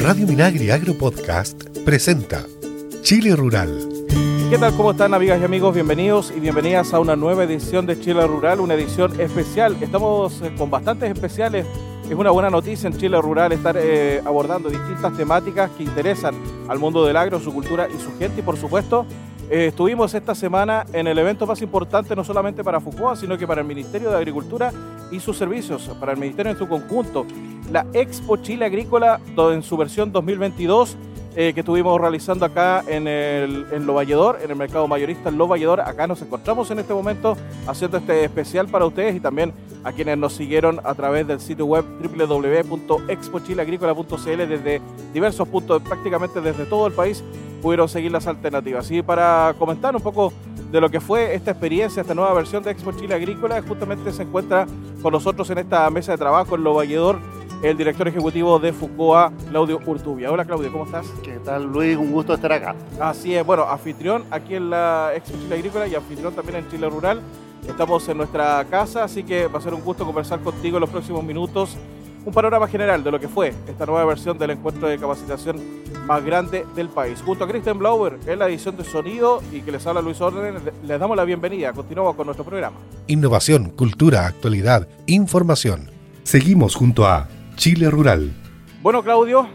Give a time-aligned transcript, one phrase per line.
[0.00, 2.44] Radio Minagri Agro Podcast presenta
[3.02, 3.70] Chile Rural.
[4.48, 4.74] ¿Qué tal?
[4.76, 5.74] ¿Cómo están amigas y amigos?
[5.74, 9.76] Bienvenidos y bienvenidas a una nueva edición de Chile Rural, una edición especial.
[9.80, 11.66] Estamos eh, con bastantes especiales.
[12.08, 16.34] Es una buena noticia en Chile Rural estar eh, abordando distintas temáticas que interesan
[16.68, 18.40] al mundo del agro, su cultura y su gente.
[18.40, 19.04] Y por supuesto,
[19.48, 23.46] eh, estuvimos esta semana en el evento más importante no solamente para Foucault, sino que
[23.46, 24.72] para el Ministerio de Agricultura
[25.12, 27.24] y sus servicios, para el Ministerio en su conjunto,
[27.70, 30.96] la Expo Chile Agrícola en su versión 2022
[31.38, 35.36] eh, que estuvimos realizando acá en, el, en Lo Valledor, en el mercado mayorista en
[35.36, 35.82] Lo Valledor.
[35.82, 37.36] Acá nos encontramos en este momento
[37.66, 39.52] haciendo este especial para ustedes y también
[39.84, 44.80] a quienes nos siguieron a través del sitio web www.expochileagrícola.cl desde
[45.12, 47.22] diversos puntos, prácticamente desde todo el país
[47.60, 48.90] pudieron seguir las alternativas.
[48.90, 50.32] Y para comentar un poco
[50.72, 54.22] de lo que fue esta experiencia, esta nueva versión de Expo Chile Agrícola, justamente se
[54.22, 54.66] encuentra
[55.02, 57.18] con nosotros en esta mesa de trabajo en Lo Valledor
[57.70, 60.30] el director ejecutivo de FUCOA, Claudio Urtubia.
[60.30, 61.06] Hola Claudio, ¿cómo estás?
[61.22, 61.96] ¿Qué tal Luis?
[61.96, 62.76] Un gusto estar acá.
[63.00, 66.88] Así es, bueno, anfitrión aquí en la Expo Chile Agrícola y anfitrión también en Chile
[66.88, 67.20] Rural.
[67.68, 70.90] Estamos en nuestra casa, así que va a ser un gusto conversar contigo en los
[70.90, 71.76] próximos minutos
[72.24, 75.60] un panorama general de lo que fue esta nueva versión del encuentro de capacitación
[76.06, 77.22] más grande del país.
[77.24, 80.56] Junto a Christian Blauer en la edición de sonido y que les habla Luis Orden,
[80.84, 81.72] les damos la bienvenida.
[81.72, 82.76] Continuamos con nuestro programa.
[83.06, 85.90] Innovación, cultura, actualidad, información.
[86.24, 88.30] Seguimos junto a Chile Rural.
[88.82, 89.48] Bueno, Claudio,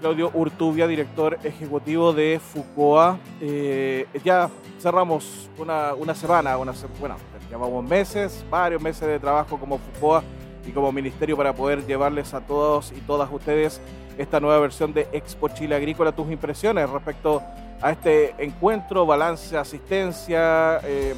[0.00, 3.18] Claudio Urtubia, director ejecutivo de FUCOA.
[3.40, 4.50] Eh, ya
[4.80, 7.16] cerramos una, una semana, una, bueno,
[7.48, 10.24] llevamos meses, varios meses de trabajo como FUCOA
[10.66, 13.80] y como ministerio para poder llevarles a todos y todas ustedes
[14.18, 16.12] esta nueva versión de Expo Chile Agrícola.
[16.12, 17.42] Tus impresiones respecto
[17.80, 21.14] a este encuentro, balance, asistencia, eh,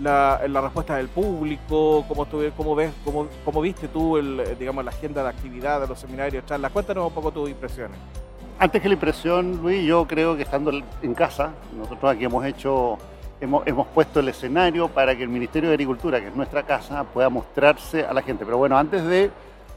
[0.00, 4.90] la, la, respuesta del público, cómo, cómo ves, cómo, cómo, viste tú el, digamos, la
[4.90, 6.72] agenda de actividad de los seminarios, charlas.
[6.72, 7.98] Cuéntanos un poco tus impresiones.
[8.58, 12.98] Antes que la impresión, Luis, yo creo que estando en casa, nosotros aquí hemos hecho
[13.40, 17.28] hemos, puesto el escenario para que el Ministerio de Agricultura, que es nuestra casa, pueda
[17.28, 18.44] mostrarse a la gente.
[18.44, 19.30] Pero bueno, antes de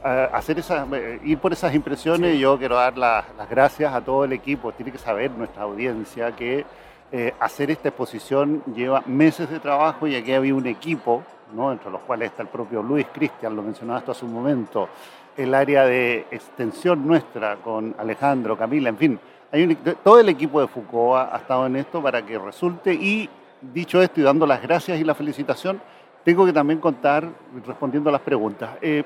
[0.04, 4.26] eh, hacer esa, eh, ir por esas impresiones, yo quiero dar las gracias a todo
[4.26, 4.72] el equipo.
[4.72, 6.66] Tiene que saber nuestra audiencia que
[7.12, 11.24] eh, hacer esta exposición lleva meses de trabajo y aquí había un equipo,
[11.54, 11.72] ¿no?
[11.72, 14.88] entre los cuales está el propio Luis Cristian, lo mencionaste hace un momento,
[15.36, 19.20] el área de extensión nuestra con Alejandro, Camila, en fin.
[19.52, 23.30] Hay todo el equipo de Foucault ha estado en esto para que resulte y
[23.62, 25.82] dicho esto y dando las gracias y la felicitación,
[26.24, 27.28] tengo que también contar,
[27.66, 29.04] respondiendo a las preguntas, eh,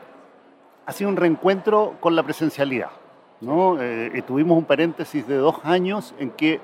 [0.86, 2.90] ha sido un reencuentro con la presencialidad.
[3.42, 3.82] ¿no?
[3.82, 6.60] Eh, tuvimos un paréntesis de dos años en que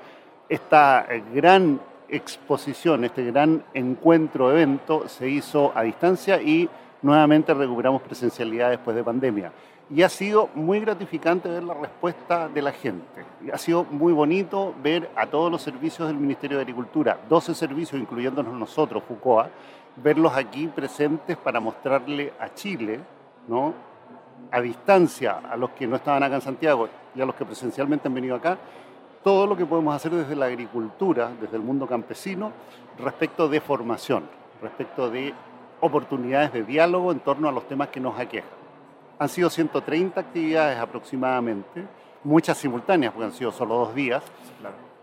[0.52, 6.68] esta eh, gran exposición, este gran encuentro, evento, se hizo a distancia y
[7.00, 9.52] nuevamente recuperamos presencialidad después de pandemia
[9.88, 13.24] y ha sido muy gratificante ver la respuesta de la gente.
[13.52, 18.00] Ha sido muy bonito ver a todos los servicios del Ministerio de Agricultura, 12 servicios,
[18.00, 19.48] incluyéndonos nosotros, FUCOA,
[19.96, 23.00] verlos aquí presentes para mostrarle a Chile,
[23.48, 23.74] ¿no?
[24.50, 28.08] a distancia, a los que no estaban acá en Santiago y a los que presencialmente
[28.08, 28.58] han venido acá,
[29.22, 32.52] todo lo que podemos hacer desde la agricultura, desde el mundo campesino,
[32.98, 34.24] respecto de formación,
[34.60, 35.32] respecto de
[35.80, 38.50] oportunidades de diálogo en torno a los temas que nos aquejan.
[39.18, 41.84] Han sido 130 actividades aproximadamente,
[42.24, 44.22] muchas simultáneas, porque han sido solo dos días.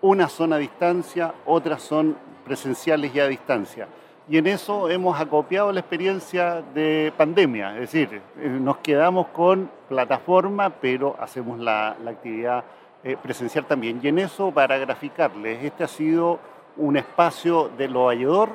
[0.01, 3.87] Unas son a distancia, otras son presenciales y a distancia.
[4.29, 9.71] Y en eso hemos acopiado la experiencia de pandemia, es decir, eh, nos quedamos con
[9.87, 12.63] plataforma, pero hacemos la, actividad
[13.03, 13.99] eh, presencial también.
[14.03, 16.39] Y en eso, para graficarles, este ha sido
[16.77, 18.49] un espacio de lo ayudor,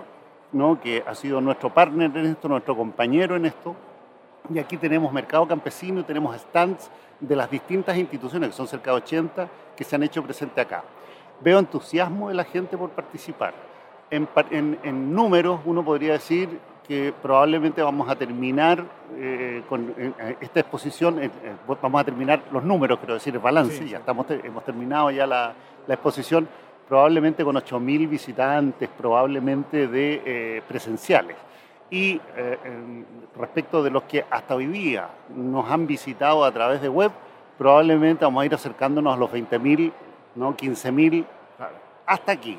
[0.52, 0.80] ¿no?
[0.80, 3.74] que ha sido nuestro partner en esto, nuestro compañero en esto,
[4.52, 8.98] y aquí tenemos mercado campesino tenemos stands de las distintas instituciones, que son cerca de
[8.98, 10.84] 80, que se han hecho presente acá.
[11.40, 13.54] Veo entusiasmo de la gente por participar.
[14.10, 18.84] En, números, uno podría decir que probablemente vamos a terminar
[19.16, 21.30] eh, con eh, esta exposición, eh,
[21.80, 25.54] vamos a terminar los números, quiero decir, el balance, ya estamos, hemos terminado ya la,
[25.86, 26.46] la exposición,
[26.86, 31.36] probablemente con 8.000 visitantes, probablemente de presenciales.
[31.90, 32.20] Y
[33.38, 37.10] respecto de los que hasta hoy día nos han visitado a través de web,
[37.56, 39.92] probablemente vamos a ir acercándonos a los 20.000,
[40.34, 40.54] ¿no?
[40.54, 41.24] 15.000,
[42.04, 42.58] hasta aquí.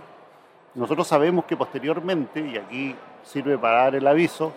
[0.74, 2.96] Nosotros sabemos que posteriormente, y aquí
[3.26, 4.54] sirve para dar el aviso,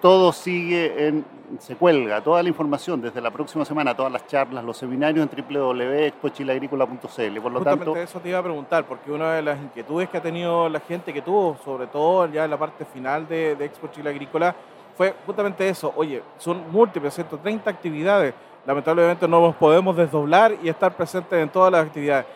[0.00, 1.24] todo sigue en,
[1.58, 5.44] se cuelga, toda la información desde la próxima semana, todas las charlas, los seminarios en
[5.44, 7.40] www.expochileagrícola.cl.
[7.40, 10.22] Por lo tanto, eso te iba a preguntar, porque una de las inquietudes que ha
[10.22, 13.88] tenido la gente que tuvo, sobre todo ya en la parte final de, de Expo
[13.88, 14.54] Chile Agrícola,
[14.96, 15.92] fue justamente eso.
[15.96, 18.34] Oye, son múltiples, 130 actividades.
[18.66, 22.26] lamentablemente no nos podemos desdoblar y estar presentes en todas las actividades.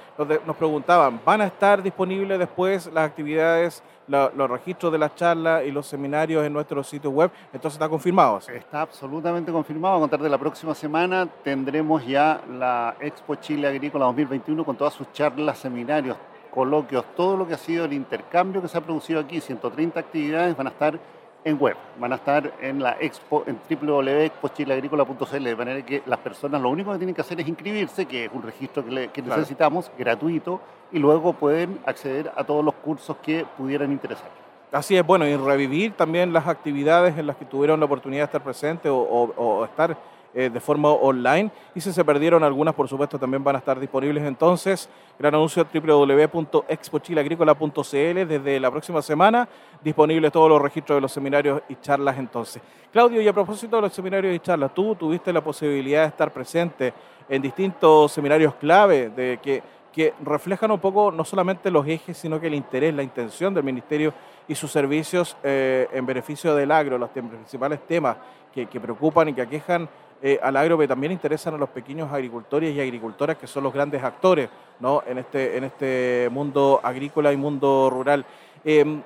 [0.45, 5.71] Nos preguntaban, ¿van a estar disponibles después las actividades, los registros de las charlas y
[5.71, 7.31] los seminarios en nuestro sitio web?
[7.53, 8.41] Entonces está confirmado.
[8.53, 9.97] Está absolutamente confirmado.
[9.97, 14.95] A contar de la próxima semana tendremos ya la Expo Chile Agrícola 2021 con todas
[14.95, 16.17] sus charlas, seminarios,
[16.51, 20.57] coloquios, todo lo que ha sido el intercambio que se ha producido aquí, 130 actividades
[20.57, 20.99] van a estar
[21.49, 26.61] en web, van a estar en la expo, en www.expochileagrícola.cl, de manera que las personas
[26.61, 30.61] lo único que tienen que hacer es inscribirse, que es un registro que, necesitamos, gratuito,
[30.93, 34.29] y luego pueden acceder a todos los cursos que pudieran interesar.
[34.71, 38.27] Así es, bueno, y revivir también las actividades en las que tuvieron la oportunidad de
[38.27, 39.97] estar presentes o, o estar
[40.35, 41.51] eh, de forma online.
[41.75, 44.91] Y si se perdieron algunas, por supuesto, también van a estar disponibles entonces.
[45.19, 49.49] Gran anuncio www.expochileagrícola.cl desde la próxima semana.
[49.83, 52.61] Disponibles todos los registros de los seminarios y charlas entonces.
[52.93, 56.33] Claudio, y a propósito de los seminarios y charlas, tú tuviste la posibilidad de estar
[56.33, 56.93] presente
[57.29, 62.41] en distintos seminarios clave de que, que reflejan un poco no solamente los ejes, sino
[62.41, 64.15] que el interés, la intención del Ministerio
[64.47, 68.17] y sus servicios eh, en beneficio del agro, los principales temas
[68.55, 69.89] que, que preocupan y que aquejan
[70.21, 73.73] eh, al agro, pero también interesan a los pequeños agricultores y agricultoras que son los
[73.73, 74.49] grandes actores
[74.81, 75.03] ¿no?
[75.07, 78.25] en, este, en este mundo agrícola y mundo rural.
[78.65, 79.01] Em,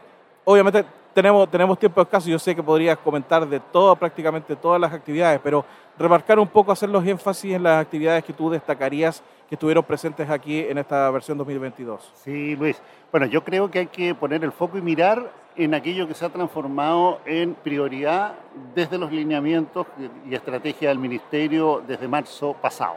[0.44, 4.92] obviamente tenemos, tenemos tiempo escaso, yo sé que podrías comentar de todo, prácticamente todas las
[4.92, 5.64] actividades, pero
[5.98, 9.22] remarcar un poco, hacer los énfasis en las actividades que tú destacarías
[9.52, 12.12] que estuvieron presentes aquí en esta versión 2022.
[12.24, 12.80] Sí, Luis.
[13.10, 16.24] Bueno, yo creo que hay que poner el foco y mirar en aquello que se
[16.24, 18.32] ha transformado en prioridad
[18.74, 19.86] desde los lineamientos
[20.26, 22.96] y estrategia del Ministerio desde marzo pasado.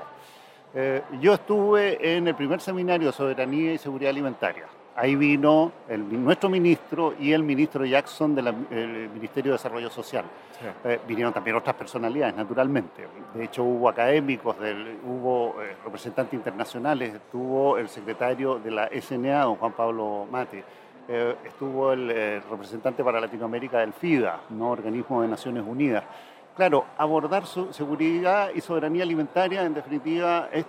[0.73, 4.63] Eh, yo estuve en el primer seminario de Soberanía y Seguridad Alimentaria.
[4.97, 8.53] Ahí vino el, nuestro ministro y el ministro Jackson del
[9.13, 10.23] Ministerio de Desarrollo Social.
[10.85, 13.05] Eh, vinieron también otras personalidades, naturalmente.
[13.33, 14.55] De hecho, hubo académicos,
[15.05, 20.63] hubo eh, representantes internacionales, estuvo el secretario de la SNA, don Juan Pablo Mate
[21.09, 24.71] eh, estuvo el representante para Latinoamérica del FIDA, ¿no?
[24.71, 26.05] organismo de Naciones Unidas.
[26.55, 30.65] Claro, abordar su seguridad y soberanía alimentaria, en definitiva, es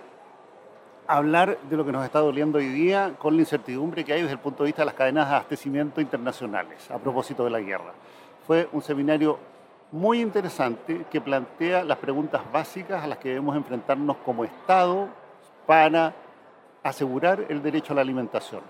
[1.07, 4.33] hablar de lo que nos está doliendo hoy día con la incertidumbre que hay desde
[4.33, 7.93] el punto de vista de las cadenas de abastecimiento internacionales a propósito de la guerra.
[8.45, 9.39] Fue un seminario
[9.91, 15.07] muy interesante que plantea las preguntas básicas a las que debemos enfrentarnos como Estado
[15.65, 16.13] para
[16.83, 18.61] asegurar el derecho a la alimentación.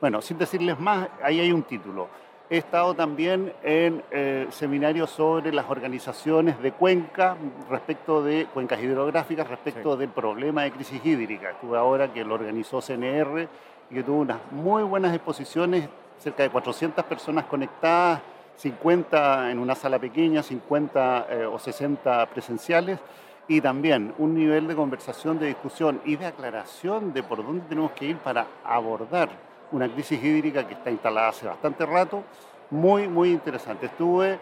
[0.00, 2.08] Bueno, sin decirles más, ahí hay un título.
[2.54, 7.36] He estado también en eh, seminarios sobre las organizaciones de cuenca
[7.68, 11.50] respecto de cuencas hidrográficas, respecto del problema de crisis hídrica.
[11.50, 13.48] Estuve ahora que lo organizó CNR
[13.90, 18.20] y que tuvo unas muy buenas exposiciones, cerca de 400 personas conectadas,
[18.58, 23.00] 50 en una sala pequeña, 50 eh, o 60 presenciales
[23.48, 27.90] y también un nivel de conversación, de discusión y de aclaración de por dónde tenemos
[27.90, 32.22] que ir para abordar una crisis hídrica que está instalada hace bastante rato,
[32.70, 33.86] muy, muy interesante.
[33.86, 34.38] Estuve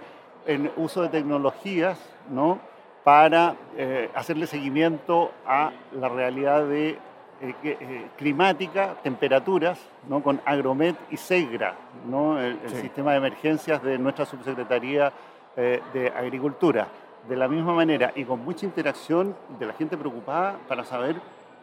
[0.46, 1.98] en uso de tecnologías
[2.30, 2.60] ¿no?
[3.02, 10.22] para eh, hacerle seguimiento a la realidad de, eh, eh, climática, temperaturas, ¿no?
[10.22, 11.76] con Agromet y SEGRA,
[12.06, 12.38] ¿no?
[12.38, 15.12] el, sistema de emergencias de nuestra subsecretaría
[15.56, 16.88] de Agricultura.
[17.28, 21.16] De la misma manera y con mucha interacción de la gente preocupada para saber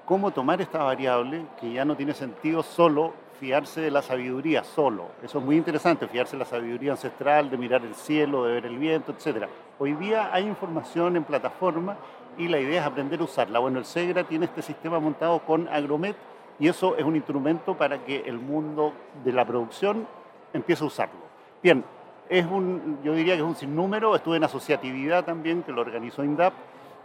[0.09, 5.09] cómo tomar esta variable que ya no tiene sentido solo fiarse de la sabiduría solo.
[5.21, 8.65] Eso es muy interesante, fiarse de la sabiduría ancestral, de mirar el cielo, de ver
[8.65, 9.45] el viento, etc.
[9.77, 11.95] Hoy día hay información en plataforma
[12.39, 13.59] y la idea es aprender a usarla.
[13.59, 16.15] Bueno, el SEGRA tiene este sistema montado con Agromet
[16.57, 20.07] y eso es un instrumento para que el mundo de la producción
[20.53, 21.19] empiece a usarlo.
[21.61, 21.85] Bien,
[22.29, 26.23] es un, yo diría que es un sinnúmero, estuve en asociatividad también, que lo organizó
[26.23, 26.53] INDAP,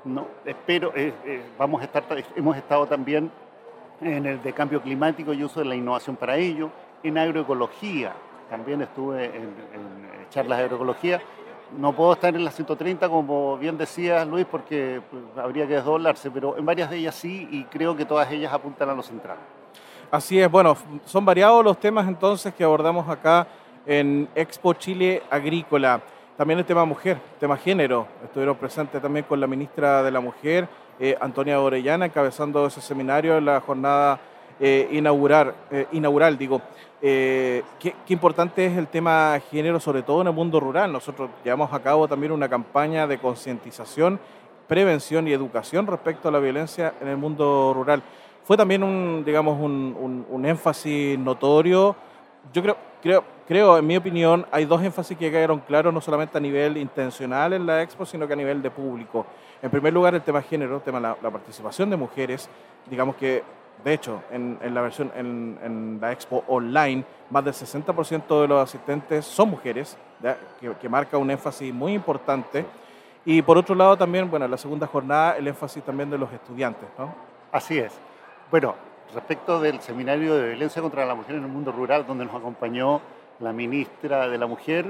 [0.04, 2.04] no, espero, eh, eh, vamos a estar,
[2.37, 3.30] hemos estado también
[4.00, 6.70] en el de cambio climático y uso de la innovación para ello,
[7.02, 8.12] en agroecología,
[8.50, 9.54] también estuve en,
[10.30, 11.20] charlas de agroecología.
[11.78, 16.30] No puedo estar en las 130, como bien decía Luis, porque pues, habría que desdoblarse,
[16.30, 19.37] pero en varias de ellas sí, y creo que todas ellas apuntan a lo central.
[20.11, 23.46] Así es, bueno, son variados los temas entonces que abordamos acá
[23.87, 26.00] en Expo Chile Agrícola.
[26.36, 28.08] También el tema mujer, tema género.
[28.24, 30.66] Estuvieron presentes también con la ministra de la Mujer,
[30.98, 34.18] eh, Antonia Orellana, encabezando ese seminario en la jornada
[34.58, 36.36] eh, eh, inaugural.
[36.36, 36.60] Digo,
[37.00, 40.92] qué, importante es el tema género, sobre todo en el mundo rural.
[40.92, 44.18] Nosotros llevamos a cabo también una campaña de concientización,
[44.66, 48.02] prevención y educación respecto a la violencia en el mundo rural.
[48.42, 51.94] Fue también un, digamos, un, un énfasis notorio.
[52.52, 56.38] Yo creo, creo, creo, en mi opinión, hay dos énfasis que quedaron claros, no solamente
[56.38, 59.26] a nivel intencional en la expo, sino que a nivel de público.
[59.62, 62.48] En primer lugar, el tema género, el tema de la, participación de mujeres,
[62.88, 63.42] digamos que
[63.82, 69.26] de hecho, en, la versión, en, la expo online, más del 60% de los asistentes
[69.26, 69.98] son mujeres,
[70.80, 72.64] que, marca un énfasis muy importante.
[73.26, 76.32] Y por otro lado también, bueno, en la segunda jornada, el énfasis también de los
[76.32, 77.14] estudiantes, ¿no?
[77.52, 77.92] Así es.
[78.50, 78.74] Bueno,
[79.14, 83.00] respecto del seminario de violencia contra la mujer en el mundo rural, donde nos acompañó
[83.40, 84.86] la ministra de la Mujer,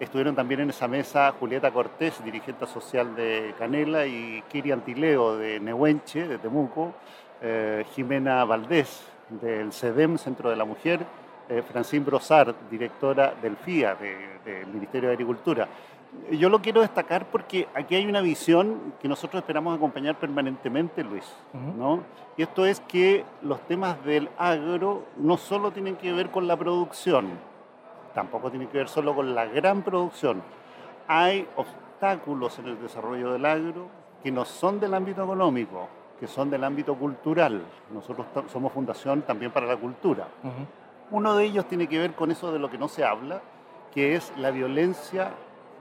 [0.00, 5.60] estuvieron también en esa mesa Julieta Cortés, dirigente social de Canela, y Kiri Antileo de
[5.60, 6.94] Nehuenche, de Temuco,
[7.40, 11.00] eh, Jimena Valdés del CEDEM, Centro de la Mujer,
[11.48, 13.96] eh, Francine Brosar, directora del FIA,
[14.44, 15.68] del Ministerio de Agricultura.
[16.30, 21.24] Yo lo quiero destacar porque aquí hay una visión que nosotros esperamos acompañar permanentemente, Luis.
[21.78, 22.02] ¿no?
[22.36, 26.56] Y esto es que los temas del agro no solo tienen que ver con la
[26.56, 27.30] producción,
[28.14, 30.42] tampoco tienen que ver solo con la gran producción.
[31.08, 33.88] Hay obstáculos en el desarrollo del agro
[34.22, 35.88] que no son del ámbito económico,
[36.18, 37.62] que son del ámbito cultural.
[37.92, 40.28] Nosotros somos fundación también para la cultura.
[41.10, 43.40] Uno de ellos tiene que ver con eso de lo que no se habla,
[43.92, 45.32] que es la violencia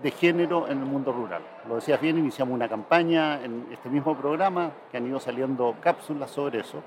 [0.01, 1.43] de género en el mundo rural.
[1.67, 6.31] Lo decías bien, iniciamos una campaña en este mismo programa, que han ido saliendo cápsulas
[6.31, 6.81] sobre eso,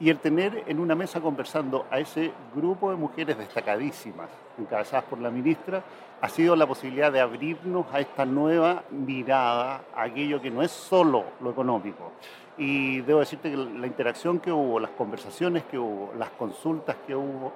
[0.00, 5.20] y el tener en una mesa conversando a ese grupo de mujeres destacadísimas, encabezadas por
[5.20, 5.82] la ministra,
[6.20, 10.70] ha sido la posibilidad de abrirnos a esta nueva mirada, a aquello que no es
[10.70, 12.12] solo lo económico.
[12.56, 17.14] Y debo decirte que la interacción que hubo, las conversaciones que hubo, las consultas que
[17.14, 17.52] hubo,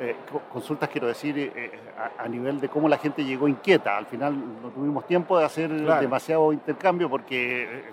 [0.00, 0.14] eh,
[0.52, 1.72] consultas quiero decir eh,
[2.18, 3.96] a, nivel de cómo la gente llegó inquieta.
[3.96, 7.84] Al final no tuvimos tiempo de hacer demasiado intercambio porque eh,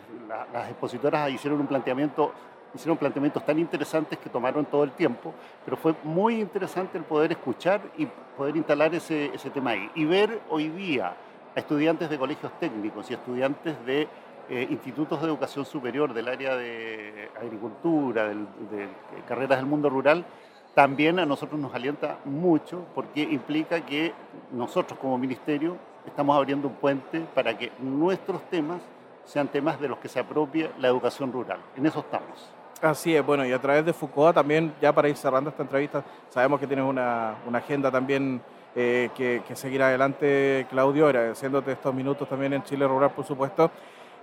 [0.54, 2.32] las expositoras hicieron un planteamiento
[2.76, 7.32] hicieron planteamientos tan interesantes que tomaron todo el tiempo, pero fue muy interesante el poder
[7.32, 8.06] escuchar y
[8.38, 9.90] poder instalar ese, tema ahí.
[9.96, 11.16] Y ver hoy día
[11.56, 14.08] a estudiantes de colegios técnicos y estudiantes de
[14.70, 18.88] institutos de educación superior del área de agricultura, de
[19.28, 20.24] carreras del mundo rural,
[20.76, 24.14] también a nosotros nos alienta mucho porque implica que
[24.52, 28.82] nosotros como ministerio estamos abriendo un puente para que nuestros temas
[29.24, 31.60] sean temas de los que se apropie la educación rural.
[31.78, 32.55] En eso estamos.
[32.82, 36.04] Así es, bueno, y a través de Foucault también, ya para ir cerrando esta entrevista,
[36.30, 38.42] sabemos que tienes una, agenda también
[38.76, 43.72] eh, que, que, seguir adelante, Claudio, agradeciéndote estos minutos también en Chile Rural, por supuesto.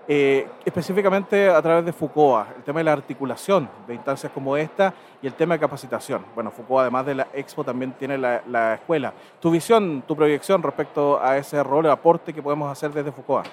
[0.08, 4.92] Eh, específicamente a través de Foucault, el tema de la articulación de instancias como esta
[5.22, 6.24] y el tema de capacitación.
[6.34, 9.12] Bueno, Foucault además de la Expo también tiene la, escuela.
[9.40, 13.46] Tu visión, tu proyección respecto a ese rol aporte que podemos hacer desde Foucault.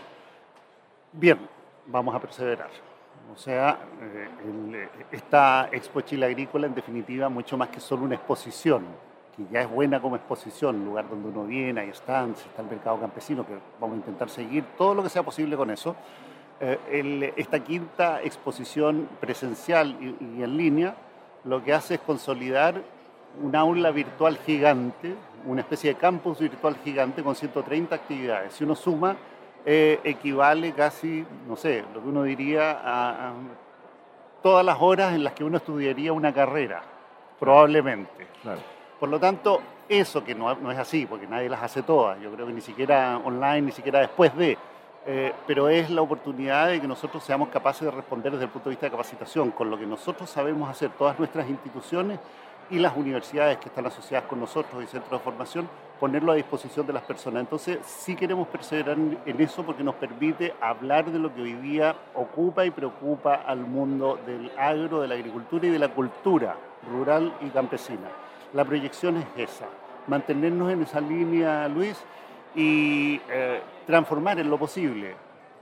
[1.14, 1.38] Bien,
[1.86, 2.89] vamos a perseverar.
[3.32, 8.84] O sea, eh, esta Expo Chile Agrícola en definitiva mucho más que solo una exposición,
[9.36, 13.00] que ya es buena como exposición, lugar donde uno viene, hay stands, está el mercado
[13.00, 15.96] campesino, que vamos a intentar seguir todo lo que sea posible con eso
[16.62, 20.94] eh, esta quinta exposición presencial y, en línea
[21.46, 22.82] lo que hace es consolidar
[23.42, 28.54] un aula virtual gigante, una especie de campus virtual gigante con 130 actividades.
[28.54, 29.16] Si uno suma,
[29.66, 33.34] eh, equivale casi, no sé, lo que uno diría a,
[34.42, 36.82] todas las horas en las que uno estudiaría una carrera,
[37.40, 38.28] probablemente.
[39.00, 42.32] Por lo tanto, eso que no, no, es así, porque nadie las hace todas, yo
[42.32, 44.58] creo que ni siquiera online, ni siquiera después de,
[45.06, 48.70] eh, pero es la oportunidad de que nosotros seamos capaces de responder desde el punto
[48.70, 52.20] de vista de capacitación, con lo que nosotros sabemos hacer, todas nuestras instituciones
[52.70, 56.88] y las universidades que están asociadas con nosotros y centros de formación, ponerlo a disposición
[56.88, 57.42] de las personas.
[57.42, 61.96] Entonces, sí queremos perseverar en eso porque nos permite hablar de lo que hoy día
[62.16, 66.56] ocupa y preocupa al mundo del agro, de la agricultura y de la cultura
[66.90, 68.10] rural y campesina.
[68.54, 69.66] La proyección es esa,
[70.08, 72.04] mantenernos en esa línea, Luis,
[72.56, 75.16] y eh, transformar en lo posible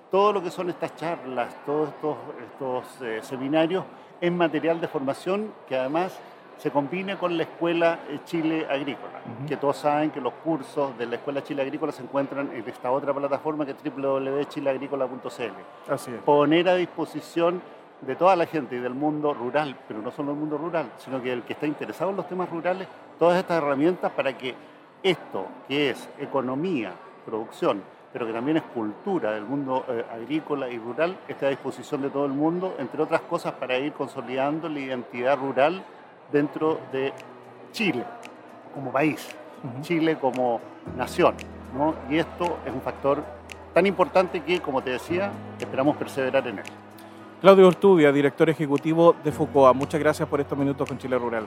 [0.10, 3.84] todo lo que son estas charlas, todos estos, eh, seminarios
[4.22, 6.17] en material de formación que además
[6.58, 11.16] se combine con la Escuela Chile Agrícola, que todos saben que los cursos de la
[11.16, 15.92] Escuela Chile Agrícola se encuentran en esta otra plataforma que es www.chileagrícola.cl.
[15.92, 16.22] Así es.
[16.22, 17.62] Poner a disposición
[18.02, 21.22] de toda la gente y del mundo rural, pero no solo el mundo rural, sino
[21.22, 22.88] que el que está interesado en los temas rurales,
[23.18, 24.56] todas estas herramientas para que
[25.04, 26.94] esto, que es economía,
[27.26, 27.82] producción,
[28.14, 32.10] pero que también es cultura del mundo eh, agrícola y rural, está a disposición de
[32.10, 35.84] todo el mundo, entre otras cosas para ir consolidando la identidad rural
[36.32, 37.14] dentro de
[37.72, 38.04] Chile
[38.74, 39.28] como país,
[39.82, 40.62] Chile como
[40.96, 41.36] nación.
[42.10, 43.24] Y esto es un factor
[43.74, 46.66] tan importante que, como te decía, esperamos perseverar en él.
[47.42, 51.46] Claudio Ortubia, director ejecutivo de FUCOA, muchas gracias por estos minutos con Chile Rural.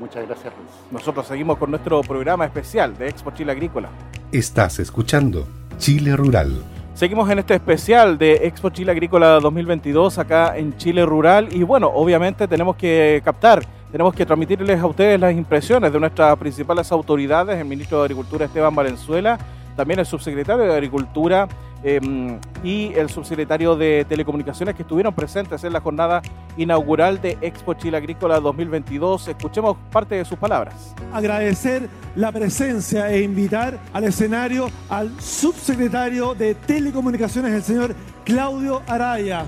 [0.00, 0.70] muchas gracias, Luis.
[0.90, 3.88] Nosotros seguimos con nuestro programa especial de Expo Chile Agrícola.
[4.32, 5.46] Estás escuchando
[5.78, 6.60] Chile Rural
[6.98, 11.86] Seguimos en este especial de Expo Chile Agrícola 2022 acá en Chile Rural y bueno,
[11.94, 17.58] obviamente tenemos que captar, tenemos que transmitirles a ustedes las impresiones de nuestras principales autoridades,
[17.58, 19.38] el ministro de Agricultura Esteban Valenzuela,
[19.76, 21.48] también el subsecretario de Agricultura
[21.84, 26.22] Em, y el subsecretario de Telecomunicaciones que estuvieron presentes en la jornada
[26.56, 29.28] inaugural de Expo Chile Agrícola 2022.
[29.28, 30.94] Escuchemos parte de sus palabras.
[31.12, 39.46] Agradecer la presencia e invitar al escenario al subsecretario de Telecomunicaciones, el señor Claudio Araya.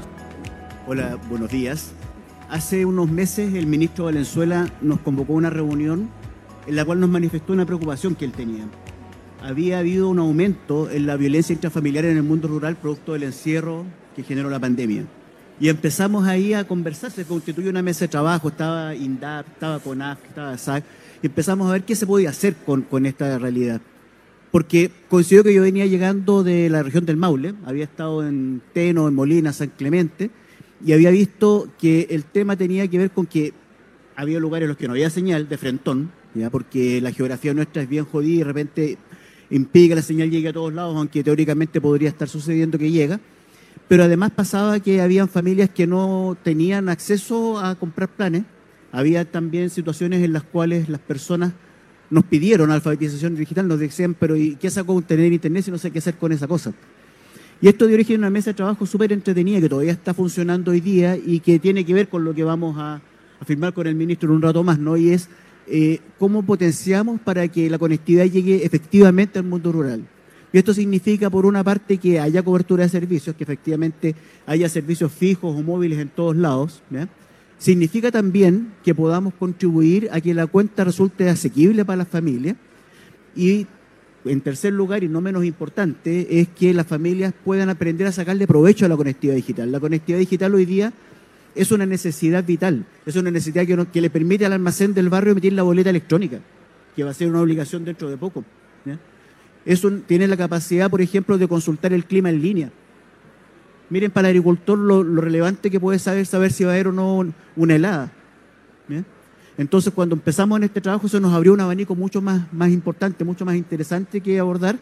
[0.86, 1.94] Hola, buenos días.
[2.50, 6.10] Hace unos meses el ministro Valenzuela nos convocó a una reunión
[6.66, 8.66] en la cual nos manifestó una preocupación que él tenía
[9.42, 13.84] había habido un aumento en la violencia intrafamiliar en el mundo rural producto del encierro
[14.14, 15.04] que generó la pandemia.
[15.58, 20.18] Y empezamos ahí a conversar, se constituyó una mesa de trabajo, estaba INDAP, estaba CONAF,
[20.26, 20.84] estaba SAC,
[21.22, 23.80] y empezamos a ver qué se podía hacer con, con esta realidad.
[24.50, 29.06] Porque coincidió que yo venía llegando de la región del Maule, había estado en Teno,
[29.06, 30.30] en Molina, San Clemente,
[30.84, 33.52] y había visto que el tema tenía que ver con que
[34.16, 36.50] había lugares en los que no había señal de frentón, ¿ya?
[36.50, 38.98] porque la geografía nuestra es bien jodida y de repente
[39.50, 43.20] impide que la señal llegue a todos lados, aunque teóricamente podría estar sucediendo que llega.
[43.88, 48.44] Pero además pasaba que habían familias que no tenían acceso a comprar planes.
[48.92, 51.52] Había también situaciones en las cuales las personas
[52.08, 55.78] nos pidieron alfabetización digital, nos decían, pero ¿y qué sacó con tener internet si no
[55.78, 56.72] sé qué hacer con esa cosa?
[57.62, 60.70] Y esto dio origen a una mesa de trabajo súper entretenida que todavía está funcionando
[60.70, 62.94] hoy día y que tiene que ver con lo que vamos a,
[63.40, 64.96] a firmar con el ministro en un rato más, ¿no?
[64.96, 65.28] Y es
[65.66, 70.04] eh, cómo potenciamos para que la conectividad llegue efectivamente al mundo rural.
[70.52, 75.12] Y esto significa, por una parte, que haya cobertura de servicios, que efectivamente haya servicios
[75.12, 76.82] fijos o móviles en todos lados.
[77.58, 82.56] Significa también que podamos contribuir a que la cuenta resulte asequible para las familias.
[83.36, 83.66] Y,
[84.24, 88.46] en tercer lugar, y no menos importante, es que las familias puedan aprender a sacarle
[88.46, 89.72] provecho a la conectividad digital.
[89.72, 90.92] La conectividad digital hoy día
[91.54, 95.52] es una necesidad vital, es una necesidad que, le permite al almacén del barrio emitir
[95.52, 96.40] la boleta electrónica,
[96.94, 98.44] que va a ser una obligación dentro de poco.
[99.66, 102.70] Eso tiene la capacidad, por ejemplo, de consultar el clima en línea.
[103.90, 106.92] Miren, para el agricultor lo, relevante que puede saber saber si va a haber o
[106.92, 108.10] no una helada.
[109.60, 113.24] Entonces, cuando empezamos en este trabajo, eso nos abrió un abanico mucho más, más importante,
[113.24, 114.78] mucho más interesante que abordar.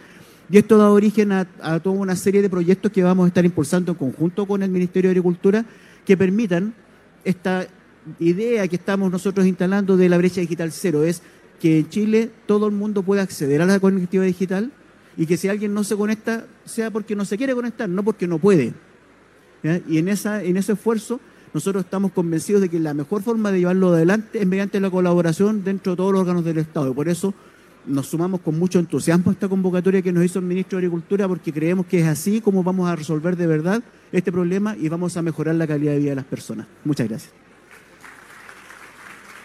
[0.49, 3.45] Y esto da origen a, a toda una serie de proyectos que vamos a estar
[3.45, 5.64] impulsando en conjunto con el Ministerio de Agricultura
[6.07, 6.75] que permitan
[7.25, 7.67] esta
[8.21, 11.23] idea que estamos nosotros instalando de la brecha digital cero, es
[11.61, 14.71] que en Chile todo el mundo pueda acceder a la conectividad digital
[15.17, 18.29] y que si alguien no se conecta sea porque no se quiere conectar, no porque
[18.29, 18.75] no puede.
[19.88, 21.19] Y en, esa, en ese esfuerzo
[21.59, 25.64] nosotros estamos convencidos de que la mejor forma de llevarlo adelante es mediante la colaboración
[25.64, 26.88] dentro de todos los órganos del Estado.
[26.88, 27.35] Y por eso
[27.85, 31.27] nos sumamos con mucho entusiasmo a esta convocatoria que nos hizo el ministro de Agricultura
[31.27, 35.16] porque creemos que es así como vamos a resolver de verdad este problema y vamos
[35.16, 36.68] a mejorar la calidad de vida de las personas.
[36.85, 37.33] Muchas gracias.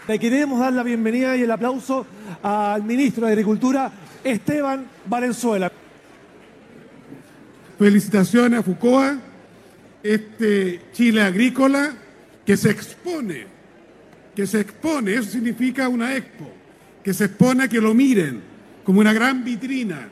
[0.07, 2.05] Le queremos dar la bienvenida y el aplauso
[2.43, 3.91] al ministro de Agricultura,
[4.23, 5.71] Esteban Valenzuela.
[7.79, 9.17] Felicitaciones a FUCOA,
[10.03, 12.02] este Chile agrícola
[12.45, 13.45] que se expone,
[14.35, 16.51] que se expone, eso significa una expo
[17.03, 18.41] que se expone a que lo miren
[18.83, 20.07] como una gran vitrina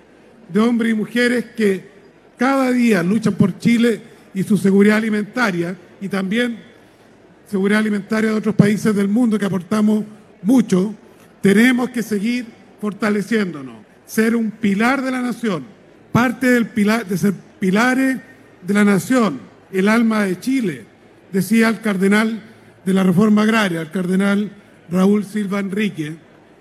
[0.51, 1.89] de hombres y mujeres que
[2.37, 4.01] cada día luchan por Chile
[4.33, 6.57] y su seguridad alimentaria y también
[7.47, 10.03] seguridad alimentaria de otros países del mundo que aportamos
[10.41, 10.95] mucho,
[11.41, 12.45] tenemos que seguir
[12.79, 15.65] fortaleciéndonos, ser un pilar de la nación,
[16.11, 18.17] parte del pilar, de ser pilares
[18.65, 19.39] de la nación,
[19.71, 20.85] el alma de Chile,
[21.31, 22.41] decía el cardenal
[22.85, 24.51] de la reforma agraria, el cardenal
[24.89, 26.15] Raúl Silva Enrique,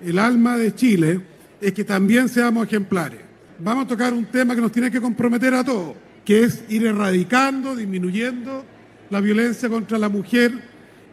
[0.04, 1.20] el alma de Chile
[1.60, 3.20] es que también seamos ejemplares.
[3.58, 6.86] Vamos a tocar un tema que nos tiene que comprometer a todos, que es ir
[6.86, 8.64] erradicando, disminuyendo
[9.10, 10.52] la violencia contra la mujer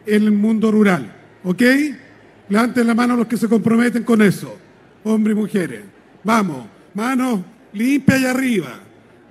[0.06, 1.12] en el mundo rural.
[1.44, 1.62] ¿Ok?
[2.48, 4.56] Levanten la mano los que se comprometen con eso,
[5.04, 5.80] hombres y mujeres.
[6.24, 7.40] Vamos, manos
[7.72, 8.80] limpias y arriba.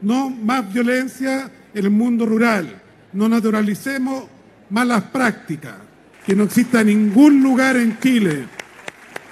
[0.02, 2.82] No más violencia en el mundo rural.
[3.14, 4.26] No naturalicemos
[4.70, 5.76] malas prácticas.
[6.26, 8.46] Que no exista ningún lugar en Chile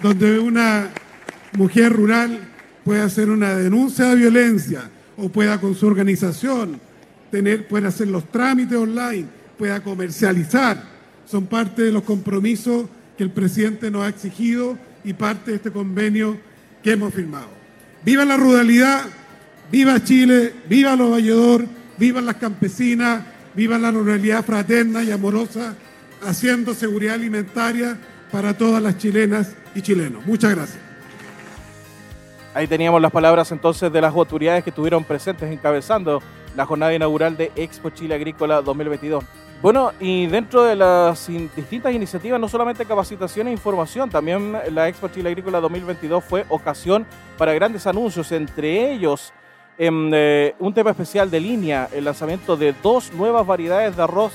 [0.02, 0.90] donde una
[1.58, 2.40] mujer rural
[2.84, 6.80] pueda hacer una denuncia de violencia o pueda con su organización
[7.32, 9.26] tener, pueda hacer los trámites online,
[9.58, 10.84] pueda comercializar.
[11.26, 12.86] Son parte de los compromisos
[13.18, 16.38] que el presidente nos ha exigido y parte de este convenio
[16.84, 17.50] que hemos firmado.
[18.04, 19.02] Viva la ruralidad,
[19.72, 21.66] viva Chile, viva los valledor,
[21.98, 23.24] viva las campesinas,
[23.56, 25.76] viva la ruralidad fraterna y amorosa,
[26.26, 27.98] haciendo seguridad alimentaria
[28.32, 30.26] para todas las chilenas y chilenos.
[30.26, 30.80] Muchas gracias.
[32.54, 36.22] Ahí teníamos las palabras entonces de las autoridades que estuvieron presentes encabezando
[36.56, 39.24] la jornada inaugural de Expo Chile Agrícola 2022.
[39.62, 45.08] Bueno, y dentro de las distintas iniciativas, no solamente capacitación e información, también la Expo
[45.08, 47.06] Chile Agrícola 2022 fue ocasión
[47.38, 49.34] para grandes anuncios, entre ellos
[49.78, 54.34] en, eh, un tema especial de línea, el lanzamiento de dos nuevas variedades de arroz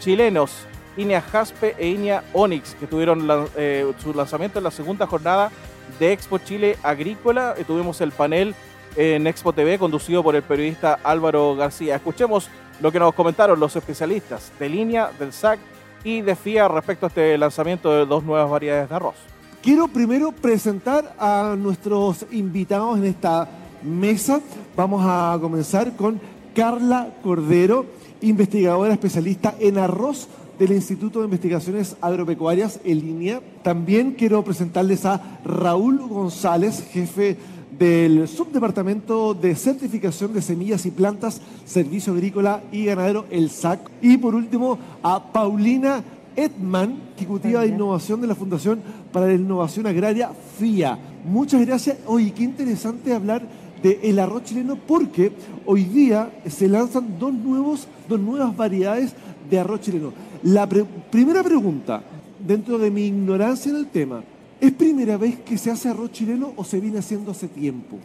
[0.00, 3.26] chilenos, Inia Jaspe e Inia Onyx, que tuvieron
[3.56, 5.50] eh, su lanzamiento en la segunda jornada
[5.98, 7.54] de Expo Chile Agrícola.
[7.58, 8.54] Y tuvimos el panel
[8.96, 11.96] en Expo TV conducido por el periodista Álvaro García.
[11.96, 12.50] Escuchemos
[12.80, 15.60] lo que nos comentaron los especialistas de línea, del SAC
[16.04, 19.14] y de FIA respecto a este lanzamiento de dos nuevas variedades de arroz.
[19.62, 23.48] Quiero primero presentar a nuestros invitados en esta
[23.84, 24.40] mesa.
[24.76, 26.20] Vamos a comenzar con
[26.54, 27.86] Carla Cordero,
[28.20, 33.40] investigadora especialista en arroz del Instituto de Investigaciones Agropecuarias en línea.
[33.62, 37.36] También quiero presentarles a Raúl González, jefe
[37.78, 43.80] del Subdepartamento de Certificación de Semillas y Plantas, Servicio Agrícola y Ganadero, el SAC.
[44.00, 46.04] Y por último, a Paulina
[46.36, 48.80] Edman, ejecutiva de innovación de la Fundación
[49.12, 50.98] para la Innovación Agraria, FIA.
[51.24, 51.98] Muchas gracias.
[52.06, 53.42] Oye, qué interesante hablar
[53.82, 55.32] del arroz chileno porque
[55.66, 59.14] hoy día se lanzan dos, nuevos, dos nuevas variedades
[59.50, 60.12] de arroz chileno.
[60.42, 62.02] La primera pregunta,
[62.38, 64.22] dentro de mi ignorancia en el tema,
[64.60, 67.98] ¿es primera vez que se hace arroz chileno o se viene haciendo hace tiempo?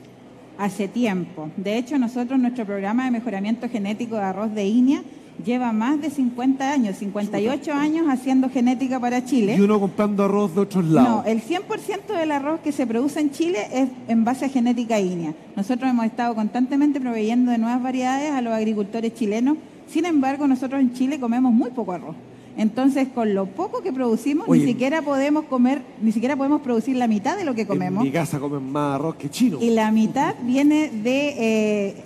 [0.58, 1.50] Hace tiempo.
[1.56, 5.04] De hecho, nosotros, nuestro programa de mejoramiento genético de arroz de INEA,
[5.44, 9.56] lleva más de 50 años, 58 años haciendo genética para Chile.
[9.58, 11.10] Y uno comprando arroz de otros lados.
[11.10, 15.00] No, el 100% del arroz que se produce en Chile es en base a genética
[15.00, 15.34] INEA.
[15.56, 19.58] Nosotros hemos estado constantemente proveyendo de nuevas variedades a los agricultores chilenos.
[19.88, 22.16] Sin embargo, nosotros en Chile comemos muy poco arroz.
[22.58, 27.08] Entonces, con lo poco que producimos, ni siquiera podemos comer, ni siquiera podemos producir la
[27.08, 28.02] mitad de lo que comemos.
[28.02, 29.60] En mi casa comen más arroz que chino.
[29.62, 31.36] Y la mitad viene de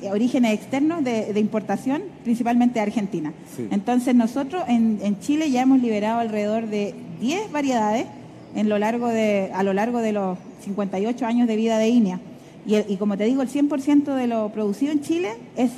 [0.04, 3.34] eh, orígenes externos, de, importación, principalmente de Argentina.
[3.72, 8.08] Entonces, nosotros en, Chile ya hemos liberado alrededor de 10 variedades
[8.54, 12.20] en lo largo de, a lo largo de los 58 años de vida de INEA.
[12.66, 15.72] Y, y como te digo, el 100% de lo producido en Chile es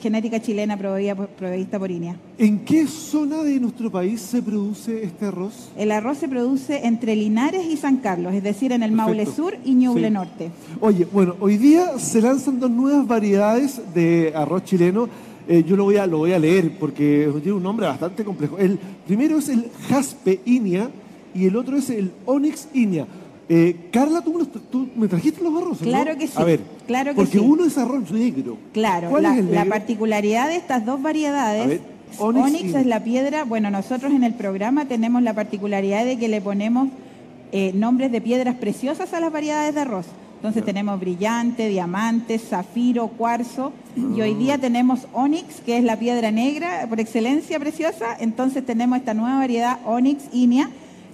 [0.00, 2.16] genética chilena provista por INEA.
[2.38, 5.70] ¿En qué zona de nuestro país se produce este arroz?
[5.76, 9.56] El arroz se produce entre Linares y San Carlos, es decir, en el Maule Sur
[9.64, 10.50] y Ñuble Norte.
[10.80, 15.08] Oye, bueno, hoy día se lanzan dos nuevas variedades de arroz chileno.
[15.48, 18.58] Eh, yo lo voy, a, lo voy a leer porque tiene un nombre bastante complejo.
[18.58, 20.90] El primero es el Jaspe Inia
[21.34, 23.06] y el otro es el Onyx Inia.
[23.48, 25.78] Eh, Carla, ¿tú, me trajiste los arroz?
[25.78, 26.34] Claro que sí.
[26.36, 28.58] A ver, claro que porque uno es arroz negro.
[28.72, 31.80] Claro, la, particularidad de estas dos variedades,
[32.18, 36.40] Onyx, es la piedra, bueno, nosotros en el programa tenemos la particularidad de que le
[36.40, 36.88] ponemos
[37.52, 40.06] eh, nombres de piedras preciosas a las variedades de arroz.
[40.36, 44.58] Entonces tenemos brillante, diamante, zafiro, cuarzo y hoy día ah.
[44.58, 48.16] tenemos Onyx, que es la piedra negra por excelencia preciosa.
[48.20, 50.68] Entonces tenemos esta nueva variedad Onyx Inia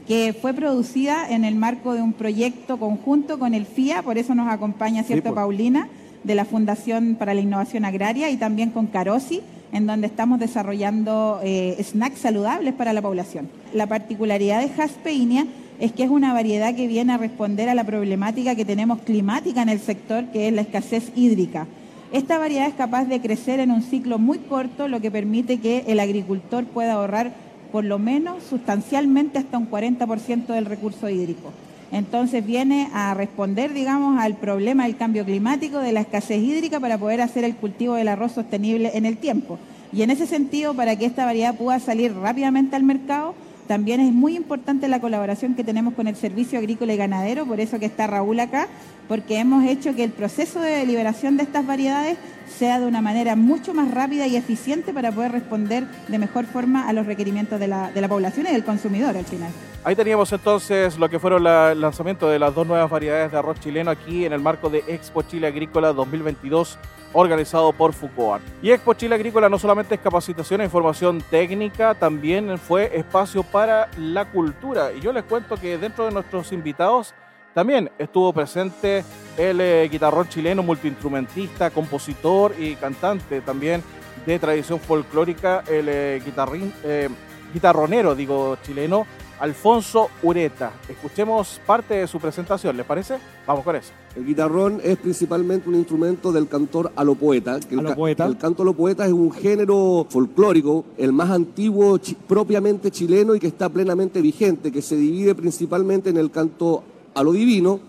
[0.06, 4.34] que fue producida en el marco de un proyecto conjunto con el FIA, por eso
[4.34, 5.88] nos acompaña, ¿cierto, Paulina?
[6.24, 9.40] de la Fundación para la Innovación Agraria y también con Carosi,
[9.72, 13.48] en donde estamos desarrollando eh, snacks saludables para la población.
[13.72, 15.46] La particularidad de Jaspeinia
[15.80, 19.62] es que es una variedad que viene a responder a la problemática que tenemos climática
[19.62, 21.66] en el sector, que es la escasez hídrica.
[22.12, 25.84] Esta variedad es capaz de crecer en un ciclo muy corto, lo que permite que
[25.86, 27.32] el agricultor pueda ahorrar
[27.72, 31.50] por lo menos sustancialmente hasta un 40% del recurso hídrico.
[31.90, 36.98] Entonces viene a responder, digamos, al problema del cambio climático, de la escasez hídrica para
[36.98, 39.58] poder hacer el cultivo del arroz sostenible en el tiempo.
[39.92, 43.34] Y en ese sentido, para que esta variedad pueda salir rápidamente al mercado,
[43.68, 47.60] también es muy importante la colaboración que tenemos con el Servicio Agrícola y Ganadero, por
[47.60, 48.68] eso que está Raúl acá,
[49.08, 53.36] porque hemos hecho que el proceso de liberación de estas variedades sea de una manera
[53.36, 57.68] mucho más rápida y eficiente para poder responder de mejor forma a los requerimientos de
[57.68, 59.50] la, población y del consumidor al final.
[59.84, 63.58] Ahí teníamos entonces lo que fueron el lanzamiento de las dos nuevas variedades de arroz
[63.58, 66.78] chileno aquí en el marco de Expo Chile Agrícola 2022
[67.14, 68.42] organizado por Foucault.
[68.62, 73.88] Y Expo Chile Agrícola no solamente es capacitación e información técnica, también fue espacio para
[73.98, 74.92] la cultura.
[74.92, 77.14] Y yo les cuento que dentro de nuestros invitados
[77.54, 79.04] también estuvo presente
[79.36, 83.82] el eh, guitarrón chileno, multiinstrumentista, compositor y cantante también
[84.26, 87.08] de tradición folclórica, el eh, guitarrín, eh,
[87.52, 89.06] guitarronero, digo, chileno,
[89.40, 90.70] Alfonso Ureta.
[90.88, 93.18] Escuchemos parte de su presentación, ¿les parece?
[93.44, 93.90] Vamos con eso.
[94.14, 97.58] El guitarrón es principalmente un instrumento del cantor alopoeta.
[97.58, 98.24] Que el, poeta.
[98.24, 103.68] el canto alopoeta es un género folclórico, el más antiguo propiamente chileno y que está
[103.68, 107.80] plenamente vigente, que se divide principalmente en el canto a lo divino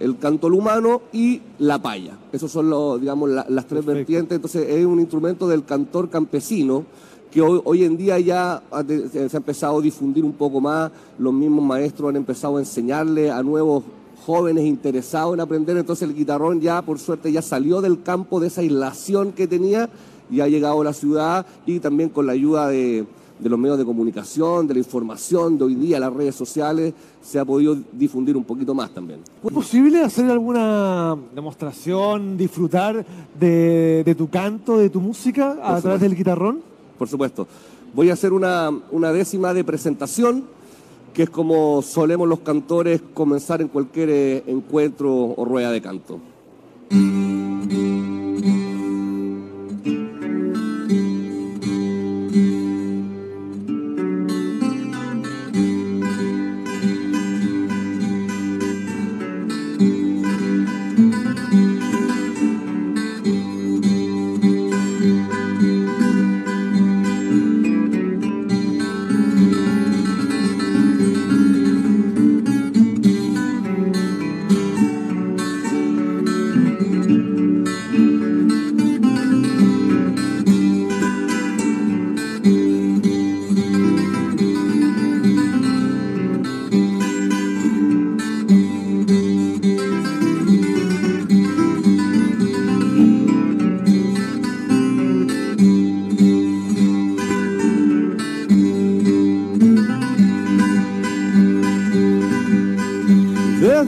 [0.00, 2.16] el canto humano y la paya.
[2.32, 4.36] Esos son los, digamos, las tres vertientes.
[4.36, 6.84] Entonces es un instrumento del cantor campesino
[7.30, 8.62] que hoy, en día ya
[9.12, 13.30] se ha empezado a difundir un poco más, los mismos maestros han empezado a enseñarle
[13.30, 13.84] a nuevos
[14.24, 18.46] jóvenes interesados en aprender, entonces el guitarrón ya por suerte ya salió del campo de
[18.46, 19.90] esa aislación que tenía
[20.30, 23.04] y ha llegado a la ciudad y también con la ayuda de,
[23.38, 27.38] de los medios de comunicación, de la información, de hoy día las redes sociales, se
[27.38, 29.20] ha podido difundir un poquito más también.
[29.44, 33.04] ¿Es posible hacer alguna demostración, disfrutar
[33.38, 36.60] de, tu canto, de tu música a través del guitarrón?
[36.98, 37.46] Por supuesto.
[37.94, 40.44] Voy a hacer una, una décima de presentación,
[41.14, 46.20] que es como solemos los cantores comenzar en cualquier eh, encuentro o rueda de canto.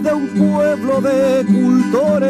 [0.03, 2.29] tierras un pueblo de cultores.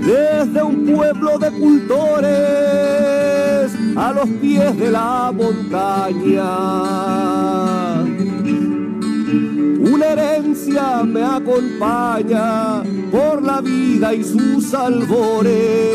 [0.00, 2.30] Desde un pueblo de cultores
[3.96, 6.42] a los pies de la montaña.
[9.92, 15.92] Una herencia me acompaña por la vida y sus albores.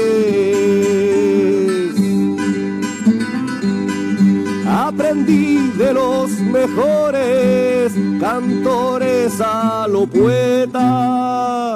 [4.98, 11.76] aprendí de los mejores cantores a lo poeta.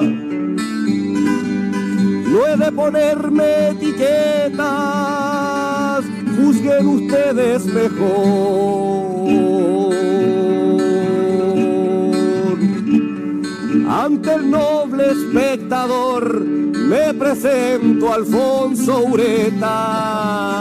[2.32, 4.64] No he de ponerme etiquetas,
[6.36, 9.12] juzguen ustedes mejor.
[13.88, 20.61] Ante el noble espectador me presento Alfonso Ureta.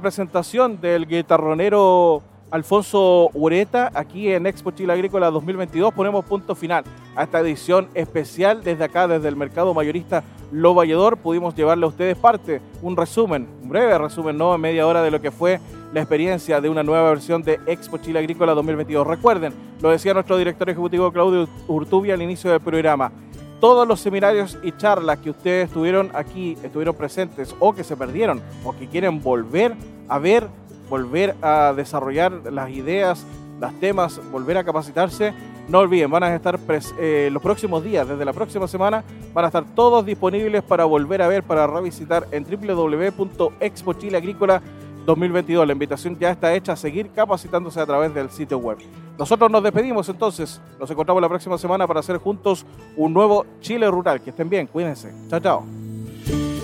[0.00, 6.82] presentación del guitarronero Alfonso Ureta aquí en Expo Chile Agrícola 2022 ponemos punto final
[7.14, 11.18] a esta edición especial desde acá, desde el mercado mayorista Lo Valledor.
[11.18, 15.12] Pudimos llevarle a ustedes parte, un resumen, un breve resumen, no en media hora de
[15.12, 15.60] lo que fue
[15.94, 19.06] la experiencia de una nueva versión de Expo Chile Agrícola 2022.
[19.06, 23.12] Recuerden, lo decía nuestro director ejecutivo Claudio Urtubia al inicio del programa,
[23.60, 28.40] todos los seminarios y charlas que ustedes estuvieron aquí, estuvieron presentes o que se perdieron
[28.64, 29.76] o que quieren volver
[30.08, 30.48] a ver,
[30.88, 33.24] volver a desarrollar las ideas,
[33.60, 35.32] los temas, volver a capacitarse,
[35.68, 36.58] no olviden, van a estar
[36.98, 41.22] eh, los próximos días, desde la próxima semana, van a estar todos disponibles para volver
[41.22, 44.62] a ver, para revisitar en www.expochileagrícola
[45.06, 45.66] 2022.
[45.66, 48.78] La invitación ya está hecha a seguir capacitándose a través del sitio web.
[49.20, 50.60] Nosotros nos despedimos entonces.
[50.80, 52.64] Nos encontramos la próxima semana para hacer juntos
[52.96, 54.22] un nuevo Chile Rural.
[54.22, 55.12] Que estén bien, cuídense.
[55.28, 55.62] Chao, chao.